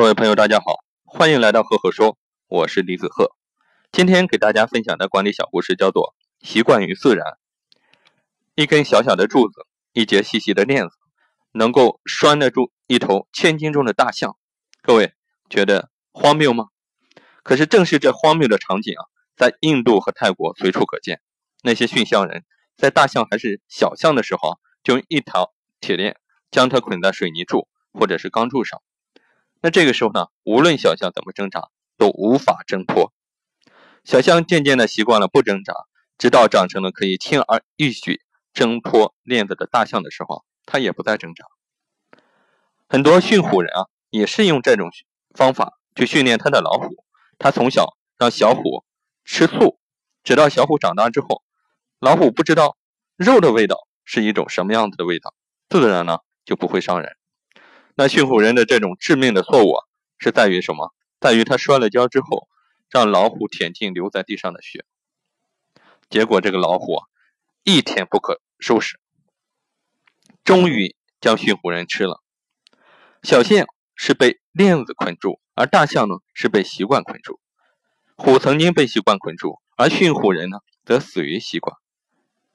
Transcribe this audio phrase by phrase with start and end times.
[0.00, 2.16] 各位朋友，大家好，欢迎来到赫赫说，
[2.48, 3.36] 我是李子赫。
[3.92, 7.36] 今天给大家分享的管理小故事叫做“习惯于自然”。
[8.56, 10.96] 一根小小的柱子，一节细细的链子，
[11.52, 14.38] 能够拴得住一头千斤重的大象。
[14.80, 15.12] 各位
[15.50, 16.68] 觉得荒谬吗？
[17.42, 19.04] 可是正是这荒谬的场景啊，
[19.36, 21.20] 在印度和泰国随处可见。
[21.62, 26.16] 那些驯象人在大象还是小象的时候，就用一条铁链
[26.50, 28.80] 将它捆在水泥柱或者是钢柱上。
[29.62, 31.68] 那这个时候呢，无论小象怎么挣扎，
[31.98, 33.12] 都无法挣脱。
[34.04, 35.74] 小象渐渐的习惯了不挣扎，
[36.16, 38.22] 直到长成了可以轻而易举
[38.54, 41.44] 挣脱链子的大象的时候，它也不再挣扎。
[42.88, 44.90] 很多驯虎人啊，也是用这种
[45.34, 47.04] 方法去训练他的老虎。
[47.38, 48.84] 他从小让小虎
[49.24, 49.78] 吃素，
[50.24, 51.42] 直到小虎长大之后，
[52.00, 52.78] 老虎不知道
[53.16, 55.34] 肉的味道是一种什么样子的味道，
[55.68, 57.16] 自然呢就不会伤人。
[58.00, 59.74] 那驯虎人的这种致命的错误，
[60.16, 60.94] 是在于什么？
[61.20, 62.48] 在于他摔了跤之后，
[62.88, 64.86] 让老虎舔尽留在地上的血，
[66.08, 67.02] 结果这个老虎，
[67.62, 68.98] 一天不可收拾，
[70.44, 72.22] 终于将驯虎人吃了。
[73.22, 77.38] 小象是被链子捆住，而大象呢是被习惯捆住。
[78.16, 81.76] 虎曾经被习惯捆住，而驯虎人呢则死于习惯。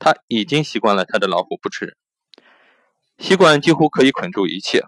[0.00, 1.96] 他已经习惯了他的老虎不吃人，
[3.18, 4.82] 习惯几乎可以捆住一切。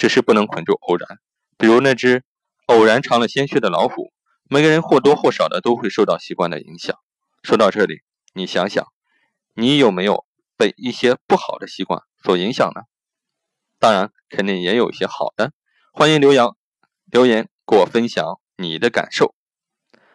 [0.00, 1.18] 只是不能捆住偶然，
[1.58, 2.22] 比如那只
[2.64, 4.14] 偶然尝了鲜血的老虎。
[4.48, 6.96] 每个人或多或少的都会受到习惯的影响。
[7.42, 8.00] 说到这里，
[8.32, 8.86] 你想想，
[9.52, 10.24] 你有没有
[10.56, 12.80] 被一些不好的习惯所影响呢？
[13.78, 15.52] 当然，肯定也有一些好的。
[15.92, 16.46] 欢迎留言
[17.04, 18.24] 留言给我分享
[18.56, 19.34] 你的感受。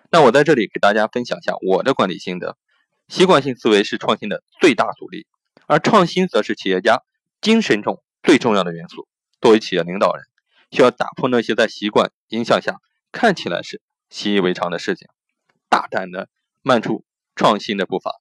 [0.09, 2.57] 那我在这里给大家分享一下我的管理心得：
[3.07, 5.27] 习惯性思维是创新的最大阻力，
[5.67, 7.03] 而创新则是企业家
[7.39, 9.07] 精神中最重要的元素。
[9.41, 10.25] 作为企业领导人，
[10.71, 12.79] 需要打破那些在习惯影响下
[13.11, 15.07] 看起来是习以为常的事情，
[15.69, 16.29] 大胆的
[16.61, 17.05] 迈出
[17.35, 18.11] 创新的步伐。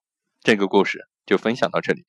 [0.42, 2.05] 这个故事就分享到这里。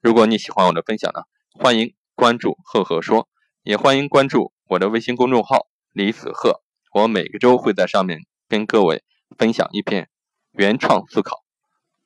[0.00, 1.22] 如果你喜欢我的分享呢，
[1.52, 3.28] 欢迎关注“赫赫说”，
[3.62, 6.62] 也欢迎关注我的微信公众号“李子赫”。
[6.94, 9.02] 我每个周会在上面跟各位
[9.36, 10.08] 分享一篇
[10.52, 11.44] 原创思考。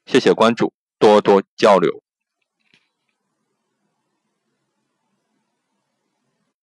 [0.06, 2.03] 谢谢关注，多多交流。